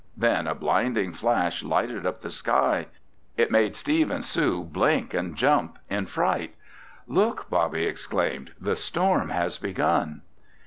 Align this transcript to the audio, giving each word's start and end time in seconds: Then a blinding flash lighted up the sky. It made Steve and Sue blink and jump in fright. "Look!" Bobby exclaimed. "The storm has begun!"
Then 0.17 0.47
a 0.47 0.55
blinding 0.55 1.13
flash 1.13 1.61
lighted 1.61 2.07
up 2.07 2.21
the 2.21 2.31
sky. 2.31 2.87
It 3.37 3.51
made 3.51 3.75
Steve 3.75 4.09
and 4.09 4.25
Sue 4.25 4.63
blink 4.63 5.13
and 5.13 5.35
jump 5.35 5.77
in 5.91 6.07
fright. 6.07 6.55
"Look!" 7.05 7.51
Bobby 7.51 7.83
exclaimed. 7.83 8.53
"The 8.59 8.75
storm 8.75 9.29
has 9.29 9.59
begun!" 9.59 10.23